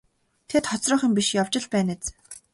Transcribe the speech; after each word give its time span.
Тэд 0.49 0.63
хоцрох 0.71 1.01
юм 1.07 1.11
биш 1.17 1.27
явж 1.41 1.53
л 1.63 1.67
байна 1.73 1.93
биз. 1.99 2.07